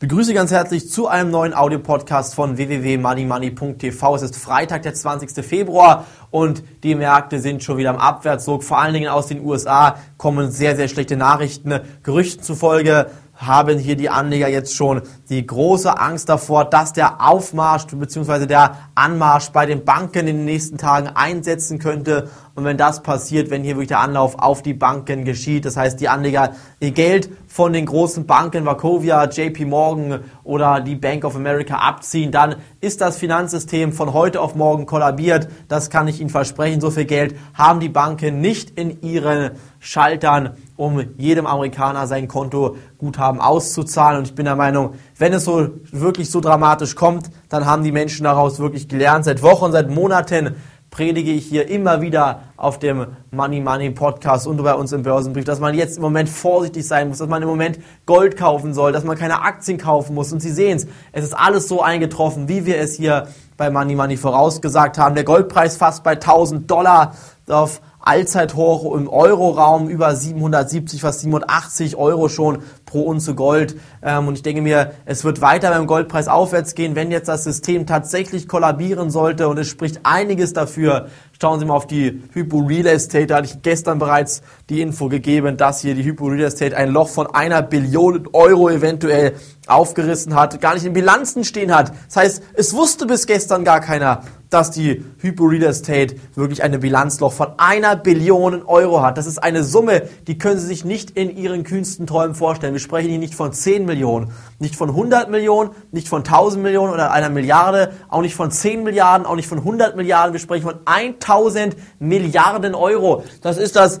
Ich 0.00 0.06
begrüße 0.06 0.32
ganz 0.32 0.52
herzlich 0.52 0.88
zu 0.88 1.08
einem 1.08 1.32
neuen 1.32 1.52
Audiopodcast 1.52 2.36
von 2.36 2.56
www.moneymoney.tv. 2.56 4.14
Es 4.14 4.22
ist 4.22 4.36
Freitag, 4.36 4.82
der 4.82 4.94
20. 4.94 5.44
Februar 5.44 6.06
und 6.30 6.62
die 6.84 6.94
Märkte 6.94 7.40
sind 7.40 7.64
schon 7.64 7.78
wieder 7.78 7.90
am 7.90 7.96
Abwärtsdruck. 7.96 8.62
Vor 8.62 8.78
allen 8.78 8.94
Dingen 8.94 9.08
aus 9.08 9.26
den 9.26 9.44
USA 9.44 9.96
kommen 10.16 10.52
sehr, 10.52 10.76
sehr 10.76 10.86
schlechte 10.86 11.16
Nachrichten. 11.16 11.80
Gerüchten 12.04 12.44
zufolge 12.44 13.10
haben 13.38 13.78
hier 13.78 13.96
die 13.96 14.10
Anleger 14.10 14.48
jetzt 14.48 14.74
schon 14.74 15.02
die 15.30 15.46
große 15.46 15.98
Angst 15.98 16.28
davor, 16.28 16.64
dass 16.64 16.92
der 16.92 17.20
Aufmarsch 17.24 17.86
bzw. 17.86 18.46
der 18.46 18.76
Anmarsch 18.94 19.50
bei 19.50 19.64
den 19.64 19.84
Banken 19.84 20.26
in 20.26 20.36
den 20.38 20.44
nächsten 20.44 20.76
Tagen 20.76 21.08
einsetzen 21.08 21.78
könnte. 21.78 22.28
Und 22.56 22.64
wenn 22.64 22.76
das 22.76 23.02
passiert, 23.02 23.50
wenn 23.50 23.62
hier 23.62 23.74
wirklich 23.74 23.88
der 23.88 24.00
Anlauf 24.00 24.38
auf 24.38 24.62
die 24.62 24.74
Banken 24.74 25.24
geschieht, 25.24 25.64
das 25.64 25.76
heißt, 25.76 26.00
die 26.00 26.08
Anleger 26.08 26.52
ihr 26.80 26.90
Geld 26.90 27.30
von 27.48 27.72
den 27.72 27.86
großen 27.86 28.26
Banken, 28.26 28.66
Wachovia, 28.66 29.24
JP 29.24 29.64
Morgan 29.64 30.20
oder 30.44 30.80
die 30.80 30.94
Bank 30.94 31.24
of 31.24 31.34
America 31.34 31.76
abziehen, 31.76 32.30
dann 32.30 32.56
ist 32.80 33.00
das 33.00 33.16
Finanzsystem 33.16 33.92
von 33.92 34.12
heute 34.12 34.40
auf 34.40 34.54
morgen 34.54 34.84
kollabiert. 34.84 35.48
Das 35.66 35.88
kann 35.88 36.06
ich 36.06 36.20
Ihnen 36.20 36.30
versprechen. 36.30 36.80
So 36.80 36.90
viel 36.90 37.06
Geld 37.06 37.34
haben 37.54 37.80
die 37.80 37.88
Banken 37.88 38.40
nicht 38.40 38.78
in 38.78 39.00
ihren 39.00 39.52
Schaltern 39.80 40.56
um 40.76 41.02
jedem 41.16 41.46
Amerikaner 41.46 42.06
sein 42.06 42.28
Kontoguthaben 42.28 43.40
auszuzahlen. 43.40 44.18
Und 44.18 44.28
ich 44.28 44.34
bin 44.34 44.44
der 44.44 44.56
Meinung, 44.56 44.94
wenn 45.16 45.32
es 45.32 45.44
so 45.44 45.68
wirklich 45.90 46.30
so 46.30 46.40
dramatisch 46.40 46.94
kommt, 46.94 47.30
dann 47.48 47.64
haben 47.64 47.82
die 47.82 47.92
Menschen 47.92 48.24
daraus 48.24 48.58
wirklich 48.58 48.88
gelernt. 48.88 49.24
Seit 49.24 49.42
Wochen, 49.42 49.72
seit 49.72 49.90
Monaten 49.90 50.54
predige 50.90 51.32
ich 51.32 51.46
hier 51.46 51.68
immer 51.68 52.00
wieder 52.00 52.42
auf 52.56 52.78
dem 52.78 53.06
Money 53.30 53.60
Money 53.60 53.90
Podcast 53.90 54.46
und 54.46 54.62
bei 54.62 54.74
uns 54.74 54.92
im 54.92 55.02
Börsenbrief, 55.02 55.44
dass 55.44 55.60
man 55.60 55.74
jetzt 55.74 55.96
im 55.96 56.02
Moment 56.02 56.28
vorsichtig 56.28 56.86
sein 56.86 57.08
muss, 57.08 57.18
dass 57.18 57.28
man 57.28 57.42
im 57.42 57.48
Moment 57.48 57.78
Gold 58.06 58.36
kaufen 58.36 58.74
soll, 58.74 58.92
dass 58.92 59.04
man 59.04 59.16
keine 59.16 59.42
Aktien 59.42 59.78
kaufen 59.78 60.14
muss. 60.14 60.32
Und 60.32 60.40
Sie 60.40 60.50
sehen 60.50 60.78
es, 60.78 60.86
es 61.12 61.24
ist 61.24 61.34
alles 61.34 61.68
so 61.68 61.82
eingetroffen, 61.82 62.48
wie 62.48 62.64
wir 62.64 62.78
es 62.78 62.96
hier 62.96 63.28
bei 63.56 63.70
Money 63.70 63.94
Money 63.94 64.16
vorausgesagt 64.16 64.98
haben. 64.98 65.14
Der 65.14 65.24
Goldpreis 65.24 65.76
fast 65.76 66.02
bei 66.04 66.12
1000 66.12 66.70
Dollar 66.70 67.14
auf 67.48 67.80
Allzeithoch 68.08 68.94
im 68.94 69.06
Euroraum 69.06 69.90
über 69.90 70.16
770, 70.16 71.02
fast 71.02 71.20
87 71.20 71.96
Euro 71.96 72.30
schon 72.30 72.60
pro 72.86 73.02
Unze 73.02 73.34
Gold. 73.34 73.76
Ähm, 74.02 74.28
und 74.28 74.34
ich 74.34 74.42
denke 74.42 74.62
mir, 74.62 74.92
es 75.04 75.24
wird 75.24 75.42
weiter 75.42 75.70
beim 75.70 75.86
Goldpreis 75.86 76.26
aufwärts 76.26 76.74
gehen, 76.74 76.94
wenn 76.94 77.10
jetzt 77.10 77.28
das 77.28 77.44
System 77.44 77.86
tatsächlich 77.86 78.48
kollabieren 78.48 79.10
sollte. 79.10 79.46
Und 79.48 79.58
es 79.58 79.68
spricht 79.68 80.00
einiges 80.04 80.54
dafür. 80.54 81.08
Schauen 81.38 81.60
Sie 81.60 81.66
mal 81.66 81.74
auf 81.74 81.86
die 81.86 82.22
Hypo 82.32 82.60
Real 82.60 82.86
Estate. 82.86 83.26
Da 83.26 83.36
hatte 83.36 83.48
ich 83.48 83.60
gestern 83.60 83.98
bereits 83.98 84.40
die 84.70 84.80
Info 84.80 85.08
gegeben, 85.08 85.58
dass 85.58 85.82
hier 85.82 85.94
die 85.94 86.04
Hypo 86.04 86.28
Real 86.28 86.46
Estate 86.46 86.74
ein 86.78 86.90
Loch 86.90 87.08
von 87.08 87.26
einer 87.26 87.60
Billion 87.60 88.26
Euro 88.32 88.70
eventuell 88.70 89.34
aufgerissen 89.66 90.34
hat, 90.34 90.62
gar 90.62 90.72
nicht 90.72 90.86
in 90.86 90.94
Bilanzen 90.94 91.44
stehen 91.44 91.74
hat. 91.74 91.92
Das 92.06 92.16
heißt, 92.16 92.42
es 92.54 92.74
wusste 92.74 93.06
bis 93.06 93.26
gestern 93.26 93.64
gar 93.64 93.80
keiner, 93.80 94.22
dass 94.50 94.70
die 94.70 95.04
Hypo 95.18 95.44
Real 95.44 95.64
Estate 95.64 96.16
wirklich 96.34 96.62
eine 96.62 96.78
Bilanzloch 96.78 97.32
von 97.32 97.48
einer 97.58 97.96
Billion 97.96 98.62
Euro 98.62 99.02
hat. 99.02 99.18
Das 99.18 99.26
ist 99.26 99.38
eine 99.38 99.64
Summe, 99.64 100.02
die 100.26 100.38
können 100.38 100.58
Sie 100.58 100.66
sich 100.66 100.84
nicht 100.84 101.10
in 101.10 101.36
Ihren 101.36 101.64
kühnsten 101.64 102.06
Träumen 102.06 102.34
vorstellen. 102.34 102.72
Wir 102.72 102.80
sprechen 102.80 103.10
hier 103.10 103.18
nicht 103.18 103.34
von 103.34 103.52
10 103.52 103.84
Millionen, 103.84 104.32
nicht 104.58 104.76
von 104.76 104.90
100 104.90 105.30
Millionen, 105.30 105.70
nicht 105.92 106.08
von 106.08 106.20
1000 106.20 106.62
Millionen 106.62 106.92
oder 106.92 107.12
einer 107.12 107.28
Milliarde, 107.30 107.92
auch 108.08 108.22
nicht 108.22 108.34
von 108.34 108.50
10 108.50 108.82
Milliarden, 108.82 109.26
auch 109.26 109.36
nicht 109.36 109.48
von 109.48 109.58
100 109.58 109.96
Milliarden. 109.96 110.32
Wir 110.32 110.40
sprechen 110.40 110.64
von 110.64 110.78
1000 110.84 111.76
Milliarden 111.98 112.74
Euro. 112.74 113.24
Das 113.42 113.58
ist 113.58 113.76
das 113.76 114.00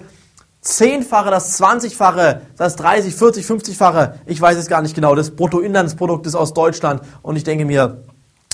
Zehnfache, 0.60 1.30
das 1.30 1.56
Zwanzigfache, 1.56 2.42
das 2.56 2.76
30, 2.76 3.14
40, 3.14 3.46
50-fache, 3.46 4.14
ich 4.26 4.40
weiß 4.40 4.56
es 4.58 4.66
gar 4.66 4.82
nicht 4.82 4.94
genau, 4.94 5.14
des 5.14 5.34
Bruttoinlandsproduktes 5.36 6.34
aus 6.34 6.52
Deutschland. 6.52 7.02
Und 7.22 7.36
ich 7.36 7.44
denke 7.44 7.64
mir, 7.64 8.02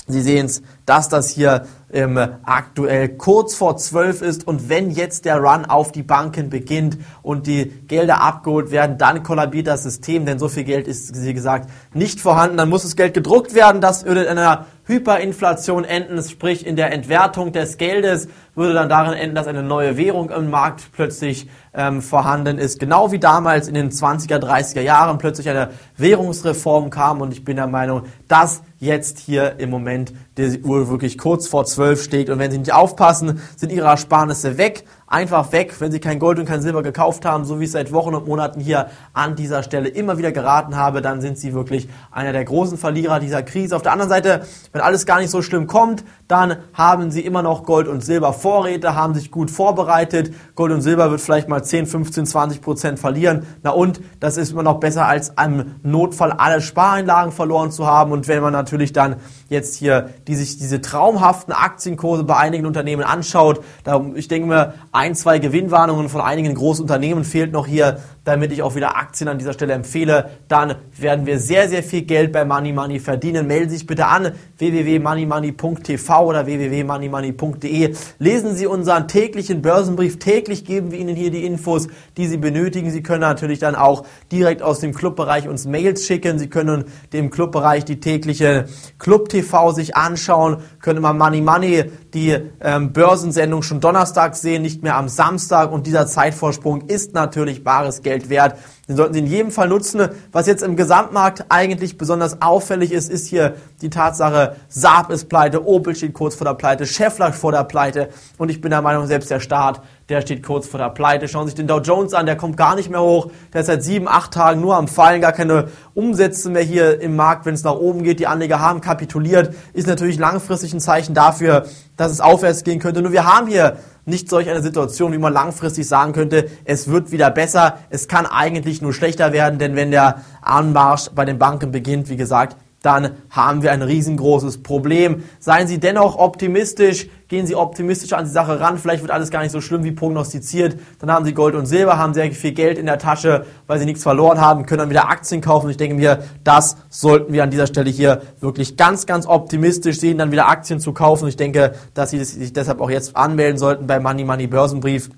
Sie 0.07 0.21
sehen 0.21 0.45
es, 0.45 0.61
dass 0.85 1.09
das 1.09 1.29
hier 1.29 1.65
ähm, 1.91 2.17
aktuell 2.43 3.09
kurz 3.09 3.55
vor 3.55 3.77
zwölf 3.77 4.21
ist 4.21 4.47
und 4.47 4.69
wenn 4.69 4.91
jetzt 4.91 5.25
der 5.25 5.37
Run 5.37 5.65
auf 5.65 5.91
die 5.91 6.03
Banken 6.03 6.49
beginnt 6.49 6.97
und 7.21 7.47
die 7.47 7.65
Gelder 7.87 8.21
abgeholt 8.21 8.71
werden, 8.71 8.97
dann 8.97 9.23
kollabiert 9.23 9.67
das 9.67 9.83
System, 9.83 10.25
denn 10.25 10.39
so 10.39 10.47
viel 10.47 10.63
Geld 10.63 10.87
ist, 10.87 11.23
wie 11.23 11.33
gesagt, 11.33 11.69
nicht 11.93 12.19
vorhanden. 12.19 12.57
Dann 12.57 12.69
muss 12.69 12.83
das 12.83 12.95
Geld 12.95 13.13
gedruckt 13.13 13.53
werden, 13.53 13.81
das 13.81 14.05
würde 14.05 14.23
in 14.23 14.37
einer 14.37 14.65
Hyperinflation 14.87 15.83
enden, 15.83 16.21
sprich 16.21 16.65
in 16.65 16.75
der 16.75 16.91
Entwertung 16.91 17.51
des 17.51 17.77
Geldes 17.77 18.27
würde 18.55 18.73
dann 18.73 18.87
darin 18.87 19.13
enden, 19.13 19.35
dass 19.35 19.47
eine 19.47 19.63
neue 19.63 19.97
Währung 19.97 20.29
im 20.29 20.49
Markt 20.49 20.91
plötzlich 20.93 21.49
ähm, 21.73 22.01
vorhanden 22.01 22.57
ist. 22.57 22.79
Genau 22.79 23.11
wie 23.11 23.19
damals 23.19 23.67
in 23.67 23.73
den 23.73 23.91
20er, 23.91 24.37
30er 24.37 24.81
Jahren 24.81 25.17
plötzlich 25.17 25.49
eine 25.49 25.71
Währungsreform 25.97 26.89
kam 26.89 27.21
und 27.21 27.33
ich 27.33 27.43
bin 27.43 27.57
der 27.57 27.67
Meinung, 27.67 28.03
dass 28.27 28.61
jetzt 28.79 29.19
hier 29.19 29.59
im 29.59 29.69
Moment 29.69 30.13
die 30.37 30.61
Uhr 30.61 30.89
wirklich 30.89 31.17
kurz 31.17 31.47
vor 31.47 31.65
zwölf 31.75 32.01
steht. 32.03 32.29
Und 32.29 32.39
wenn 32.39 32.51
Sie 32.51 32.57
nicht 32.57 32.73
aufpassen, 32.73 33.41
sind 33.55 33.71
Ihre 33.71 33.87
Ersparnisse 33.87 34.57
weg 34.57 34.85
einfach 35.15 35.53
weg, 35.53 35.79
wenn 35.79 35.93
Sie 35.93 36.01
kein 36.01 36.19
Gold 36.19 36.39
und 36.39 36.45
kein 36.45 36.61
Silber 36.61 36.83
gekauft 36.83 37.23
haben, 37.23 37.45
so 37.45 37.61
wie 37.61 37.63
ich 37.63 37.71
seit 37.71 37.93
Wochen 37.93 38.13
und 38.13 38.27
Monaten 38.27 38.59
hier 38.59 38.87
an 39.13 39.37
dieser 39.37 39.63
Stelle 39.63 39.87
immer 39.87 40.17
wieder 40.17 40.33
geraten 40.33 40.75
habe, 40.75 41.01
dann 41.01 41.21
sind 41.21 41.37
Sie 41.37 41.53
wirklich 41.53 41.87
einer 42.11 42.33
der 42.33 42.43
großen 42.43 42.77
Verlierer 42.77 43.21
dieser 43.21 43.41
Krise. 43.41 43.77
Auf 43.77 43.81
der 43.81 43.93
anderen 43.93 44.09
Seite, 44.09 44.45
wenn 44.73 44.81
alles 44.81 45.05
gar 45.05 45.19
nicht 45.19 45.29
so 45.29 45.41
schlimm 45.41 45.67
kommt, 45.67 46.03
dann 46.27 46.57
haben 46.73 47.11
Sie 47.11 47.21
immer 47.21 47.43
noch 47.43 47.63
Gold 47.63 47.87
und 47.87 48.03
Silber 48.03 48.33
Vorräte, 48.33 48.93
haben 48.93 49.13
sich 49.15 49.31
gut 49.31 49.49
vorbereitet. 49.49 50.33
Gold 50.53 50.73
und 50.73 50.81
Silber 50.81 51.09
wird 51.11 51.21
vielleicht 51.21 51.47
mal 51.47 51.63
10, 51.63 51.87
15, 51.87 52.25
20 52.25 52.61
Prozent 52.61 52.99
verlieren. 52.99 53.45
Na 53.63 53.69
und, 53.69 54.01
das 54.19 54.35
ist 54.35 54.51
immer 54.51 54.63
noch 54.63 54.81
besser 54.81 55.07
als 55.07 55.37
am 55.37 55.75
Notfall 55.81 56.33
alle 56.33 56.59
Spareinlagen 56.59 57.31
verloren 57.31 57.71
zu 57.71 57.87
haben. 57.87 58.11
Und 58.11 58.27
wenn 58.27 58.41
man 58.41 58.51
natürlich 58.51 58.91
dann 58.91 59.15
jetzt 59.47 59.77
hier 59.77 60.09
die 60.27 60.35
sich 60.35 60.57
diese 60.57 60.81
traumhaften 60.81 61.53
Aktienkurse 61.53 62.25
bei 62.25 62.35
einigen 62.35 62.65
Unternehmen 62.65 63.03
anschaut, 63.03 63.63
da, 63.85 64.03
ich 64.15 64.27
denke 64.27 64.49
mir, 64.49 64.73
zwei 65.13 65.39
Gewinnwarnungen 65.39 66.09
von 66.09 66.21
einigen 66.21 66.55
großen 66.55 66.81
Unternehmen 66.81 67.23
fehlt 67.23 67.51
noch 67.51 67.67
hier, 67.67 67.99
damit 68.23 68.51
ich 68.51 68.63
auch 68.63 68.75
wieder 68.75 68.97
Aktien 68.97 69.27
an 69.27 69.37
dieser 69.37 69.53
Stelle 69.53 69.73
empfehle. 69.73 70.31
Dann 70.47 70.75
werden 70.97 71.25
wir 71.25 71.37
sehr, 71.39 71.69
sehr 71.69 71.83
viel 71.83 72.01
Geld 72.03 72.31
bei 72.31 72.45
Money 72.45 72.73
Money 72.73 72.99
verdienen. 72.99 73.45
Melden 73.45 73.69
Sie 73.69 73.77
sich 73.77 73.85
bitte 73.85 74.07
an 74.07 74.31
www.moneymoney.tv 74.57 76.25
oder 76.25 76.45
www.moneymoney.de. 76.47 77.93
Lesen 78.17 78.55
Sie 78.55 78.65
unseren 78.65 79.07
täglichen 79.07 79.61
Börsenbrief. 79.61 80.17
Täglich 80.17 80.65
geben 80.65 80.91
wir 80.91 80.97
Ihnen 80.97 81.15
hier 81.15 81.29
die 81.29 81.45
Infos, 81.45 81.87
die 82.17 82.25
Sie 82.27 82.37
benötigen. 82.37 82.89
Sie 82.89 83.03
können 83.03 83.21
natürlich 83.21 83.59
dann 83.59 83.75
auch 83.75 84.05
direkt 84.31 84.63
aus 84.63 84.79
dem 84.79 84.93
Clubbereich 84.93 85.47
uns 85.47 85.65
Mails 85.65 86.07
schicken. 86.07 86.39
Sie 86.39 86.47
können 86.47 86.85
dem 87.13 87.29
Clubbereich 87.29 87.85
die 87.85 87.99
tägliche 87.99 88.65
Club 88.97 89.29
TV 89.29 89.71
sich 89.71 89.95
anschauen, 89.95 90.57
können 90.79 90.97
immer 90.97 91.13
Money 91.13 91.41
Money 91.41 91.83
die 92.13 92.35
ähm, 92.61 92.93
Börsensendung 92.93 93.61
schon 93.61 93.81
Donnerstag 93.81 94.35
sehen, 94.35 94.61
nicht 94.61 94.81
mehr 94.85 94.95
am 94.95 95.09
Samstag 95.09 95.71
und 95.71 95.85
dieser 95.85 96.07
Zeitvorsprung 96.07 96.87
ist 96.87 97.13
natürlich 97.13 97.63
bares 97.63 98.01
Geld 98.01 98.29
wert. 98.29 98.57
Den 98.87 98.95
sollten 98.95 99.13
Sie 99.13 99.19
in 99.19 99.25
jedem 99.25 99.51
Fall 99.51 99.67
nutzen. 99.67 100.07
Was 100.31 100.47
jetzt 100.47 100.63
im 100.63 100.75
Gesamtmarkt 100.75 101.45
eigentlich 101.49 101.97
besonders 101.97 102.41
auffällig 102.41 102.91
ist, 102.91 103.09
ist 103.09 103.27
hier 103.27 103.55
die 103.81 103.89
Tatsache, 103.89 104.55
Saab 104.69 105.09
ist 105.09 105.27
pleite, 105.27 105.67
Opel 105.67 105.95
steht 105.95 106.13
kurz 106.13 106.35
vor 106.35 106.45
der 106.45 106.53
Pleite, 106.53 106.85
Scheffler 106.85 107.33
vor 107.33 107.51
der 107.51 107.63
Pleite 107.63 108.09
und 108.37 108.49
ich 108.49 108.61
bin 108.61 108.69
der 108.69 108.81
Meinung, 108.81 109.07
selbst 109.07 109.29
der 109.29 109.39
Staat, 109.39 109.81
der 110.09 110.21
steht 110.21 110.43
kurz 110.43 110.67
vor 110.67 110.79
der 110.79 110.89
Pleite. 110.89 111.27
Schauen 111.27 111.45
Sie 111.45 111.51
sich 111.51 111.55
den 111.55 111.67
Dow 111.67 111.79
Jones 111.79 112.13
an, 112.13 112.25
der 112.25 112.35
kommt 112.35 112.57
gar 112.57 112.75
nicht 112.75 112.89
mehr 112.89 113.01
hoch, 113.01 113.31
der 113.53 113.61
ist 113.61 113.67
seit 113.67 113.83
sieben, 113.83 114.07
acht 114.07 114.31
Tagen 114.31 114.61
nur 114.61 114.75
am 114.75 114.87
Fallen, 114.87 115.21
gar 115.21 115.31
keine 115.31 115.69
Umsätze 115.95 116.49
mehr 116.49 116.61
hier 116.61 117.01
im 117.01 117.15
Markt, 117.15 117.45
wenn 117.45 117.55
es 117.55 117.63
nach 117.63 117.75
oben 117.75 118.03
geht. 118.03 118.19
Die 118.19 118.27
Anleger 118.27 118.59
haben 118.59 118.81
kapituliert, 118.81 119.55
ist 119.73 119.87
natürlich 119.87 120.19
langfristig 120.19 120.73
ein 120.73 120.79
Zeichen 120.79 121.15
dafür, 121.15 121.65
dass 121.97 122.11
es 122.11 122.21
aufwärts 122.21 122.63
gehen 122.63 122.79
könnte. 122.79 123.01
Nur 123.01 123.13
wir 123.13 123.25
haben 123.25 123.47
hier 123.47 123.77
nicht 124.05 124.29
solch 124.29 124.47
eine 124.47 124.61
Situation, 124.61 125.11
wie 125.13 125.17
man 125.17 125.33
langfristig 125.33 125.87
sagen 125.87 126.13
könnte, 126.13 126.47
es 126.65 126.87
wird 126.89 127.11
wieder 127.11 127.31
besser, 127.31 127.79
es 127.89 128.07
kann 128.07 128.27
eigentlich 128.27 128.81
nur 128.81 128.93
schlechter 128.93 129.33
werden, 129.33 129.57
denn 129.57 129.75
wenn 129.75 129.89
der 129.89 130.21
Anmarsch 130.41 131.09
bei 131.15 131.25
den 131.25 131.39
Banken 131.39 131.71
beginnt, 131.71 132.09
wie 132.09 132.17
gesagt, 132.17 132.57
dann 132.85 133.11
haben 133.29 133.63
wir 133.63 133.71
ein 133.71 133.81
riesengroßes 133.81 134.61
Problem. 134.61 135.23
Seien 135.39 135.67
Sie 135.67 135.79
dennoch 135.79 136.17
optimistisch, 136.17 137.07
gehen 137.27 137.47
Sie 137.47 137.55
optimistisch 137.55 138.13
an 138.13 138.25
die 138.25 138.31
Sache 138.31 138.59
ran, 138.59 138.77
vielleicht 138.77 139.01
wird 139.01 139.11
alles 139.11 139.31
gar 139.31 139.41
nicht 139.41 139.51
so 139.51 139.59
schlimm 139.59 139.83
wie 139.83 139.91
prognostiziert. 139.91 140.77
Dann 140.99 141.11
haben 141.11 141.25
Sie 141.25 141.33
Gold 141.33 141.55
und 141.55 141.65
Silber, 141.65 141.97
haben 141.97 142.13
sehr 142.13 142.31
viel 142.31 142.51
Geld 142.51 142.77
in 142.77 142.85
der 142.85 142.99
Tasche, 142.99 143.45
weil 143.65 143.79
Sie 143.79 143.85
nichts 143.85 144.03
verloren 144.03 144.39
haben, 144.39 144.65
können 144.65 144.79
dann 144.79 144.89
wieder 144.91 145.09
Aktien 145.09 145.41
kaufen. 145.41 145.69
Ich 145.69 145.77
denke 145.77 145.95
mir, 145.95 146.19
das 146.43 146.77
sollten 146.89 147.33
wir 147.33 147.43
an 147.43 147.49
dieser 147.49 147.65
Stelle 147.65 147.89
hier 147.89 148.21
wirklich 148.39 148.77
ganz, 148.77 149.07
ganz 149.07 149.25
optimistisch 149.25 149.99
sehen, 149.99 150.19
dann 150.19 150.31
wieder 150.31 150.47
Aktien 150.47 150.79
zu 150.79 150.93
kaufen. 150.93 151.27
Ich 151.27 151.37
denke, 151.37 151.73
dass 151.95 152.11
Sie 152.11 152.23
sich 152.23 152.53
deshalb 152.53 152.81
auch 152.81 152.91
jetzt 152.91 153.15
anmelden 153.15 153.57
sollten 153.57 153.87
beim 153.87 154.03
Money 154.03 154.23
Money 154.23 154.47
Börsenbrief 154.47 155.09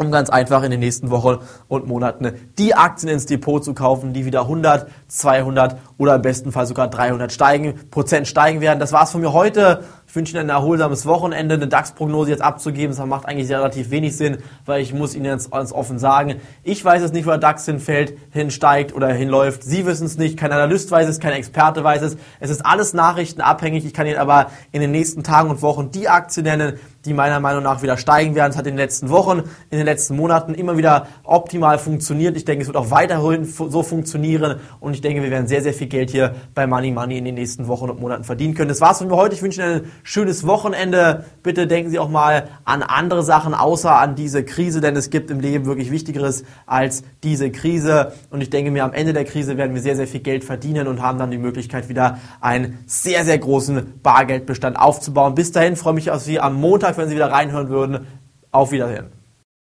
um 0.00 0.10
ganz 0.10 0.30
einfach 0.30 0.62
in 0.62 0.70
den 0.70 0.80
nächsten 0.80 1.10
Wochen 1.10 1.38
und 1.68 1.86
Monaten 1.86 2.32
die 2.58 2.74
Aktien 2.74 3.12
ins 3.12 3.26
Depot 3.26 3.62
zu 3.62 3.74
kaufen, 3.74 4.14
die 4.14 4.24
wieder 4.24 4.42
100, 4.42 4.90
200 5.08 5.76
oder 5.98 6.14
im 6.14 6.22
besten 6.22 6.52
Fall 6.52 6.66
sogar 6.66 6.88
300 6.88 7.30
steigen, 7.30 7.74
Prozent 7.90 8.26
steigen 8.26 8.62
werden. 8.62 8.80
Das 8.80 8.92
war's 8.92 9.12
von 9.12 9.20
mir 9.20 9.34
heute. 9.34 9.84
Ich 10.10 10.16
wünsche 10.16 10.32
Ihnen 10.32 10.46
ein 10.46 10.56
erholsames 10.56 11.06
Wochenende. 11.06 11.54
Eine 11.54 11.68
DAX-Prognose 11.68 12.30
jetzt 12.30 12.42
abzugeben, 12.42 12.96
das 12.96 13.06
macht 13.06 13.26
eigentlich 13.26 13.48
relativ 13.48 13.92
wenig 13.92 14.16
Sinn, 14.16 14.38
weil 14.66 14.82
ich 14.82 14.92
muss 14.92 15.14
Ihnen 15.14 15.26
jetzt 15.26 15.52
ganz 15.52 15.70
offen 15.70 16.00
sagen, 16.00 16.40
ich 16.64 16.84
weiß 16.84 17.02
es 17.02 17.12
nicht, 17.12 17.26
wo 17.26 17.30
der 17.30 17.38
DAX 17.38 17.64
hinfällt, 17.64 18.18
hinsteigt 18.32 18.92
oder 18.92 19.06
hinläuft. 19.12 19.62
Sie 19.62 19.86
wissen 19.86 20.06
es 20.06 20.18
nicht, 20.18 20.36
kein 20.36 20.50
Analyst 20.50 20.90
weiß 20.90 21.08
es, 21.08 21.20
kein 21.20 21.34
Experte 21.34 21.84
weiß 21.84 22.02
es. 22.02 22.16
Es 22.40 22.50
ist 22.50 22.66
alles 22.66 22.92
nachrichtenabhängig. 22.92 23.86
Ich 23.86 23.94
kann 23.94 24.08
Ihnen 24.08 24.18
aber 24.18 24.50
in 24.72 24.80
den 24.80 24.90
nächsten 24.90 25.22
Tagen 25.22 25.48
und 25.48 25.62
Wochen 25.62 25.92
die 25.92 26.08
Aktien 26.08 26.42
nennen, 26.42 26.80
die 27.04 27.14
meiner 27.14 27.40
Meinung 27.40 27.62
nach 27.62 27.82
wieder 27.82 27.96
steigen 27.96 28.34
werden. 28.34 28.50
Es 28.50 28.58
hat 28.58 28.66
in 28.66 28.74
den 28.74 28.78
letzten 28.78 29.10
Wochen, 29.10 29.44
in 29.70 29.78
den 29.78 29.86
letzten 29.86 30.16
Monaten 30.16 30.54
immer 30.54 30.76
wieder 30.76 31.06
optimal 31.22 31.78
funktioniert. 31.78 32.36
Ich 32.36 32.44
denke, 32.44 32.62
es 32.62 32.68
wird 32.68 32.76
auch 32.76 32.90
weiterhin 32.90 33.44
so 33.44 33.82
funktionieren 33.82 34.56
und 34.80 34.94
ich 34.94 35.00
denke, 35.00 35.22
wir 35.22 35.30
werden 35.30 35.46
sehr, 35.46 35.62
sehr 35.62 35.72
viel 35.72 35.86
Geld 35.86 36.10
hier 36.10 36.34
bei 36.54 36.66
Money 36.66 36.90
Money 36.90 37.18
in 37.18 37.24
den 37.24 37.36
nächsten 37.36 37.68
Wochen 37.68 37.88
und 37.88 38.00
Monaten 38.00 38.24
verdienen 38.24 38.54
können. 38.54 38.68
Das 38.68 38.80
war's 38.80 38.98
von 38.98 39.08
mir 39.08 39.16
heute. 39.16 39.34
Ich 39.34 39.42
wünsche 39.42 39.62
Ihnen 39.62 39.72
ein 39.76 39.90
schönes 40.02 40.46
Wochenende. 40.46 41.24
Bitte 41.42 41.66
denken 41.66 41.90
Sie 41.90 41.98
auch 41.98 42.08
mal 42.08 42.48
an 42.64 42.82
andere 42.82 43.22
Sachen 43.22 43.54
außer 43.54 43.98
an 43.98 44.14
diese 44.14 44.44
Krise, 44.44 44.80
denn 44.80 44.96
es 44.96 45.10
gibt 45.10 45.30
im 45.30 45.40
Leben 45.40 45.66
wirklich 45.66 45.90
Wichtigeres 45.90 46.44
als 46.66 47.02
diese 47.22 47.50
Krise. 47.50 48.12
Und 48.30 48.40
ich 48.40 48.50
denke 48.50 48.70
mir, 48.70 48.84
am 48.84 48.92
Ende 48.92 49.12
der 49.12 49.24
Krise 49.24 49.56
werden 49.56 49.74
wir 49.74 49.82
sehr, 49.82 49.96
sehr 49.96 50.06
viel 50.06 50.20
Geld 50.20 50.44
verdienen 50.44 50.86
und 50.86 51.02
haben 51.02 51.18
dann 51.18 51.30
die 51.30 51.38
Möglichkeit, 51.38 51.88
wieder 51.88 52.18
einen 52.40 52.78
sehr, 52.86 53.24
sehr 53.24 53.38
großen 53.38 54.00
Bargeldbestand 54.02 54.78
aufzubauen. 54.78 55.34
Bis 55.34 55.52
dahin 55.52 55.76
freue 55.76 55.92
ich 55.92 56.06
mich 56.06 56.10
auf 56.10 56.22
Sie 56.22 56.40
am 56.40 56.54
Montag 56.54 56.96
wenn 56.96 57.08
Sie 57.08 57.14
wieder 57.14 57.30
reinhören 57.30 57.68
würden. 57.68 58.06
Auf 58.52 58.72
Wiedersehen. 58.72 59.19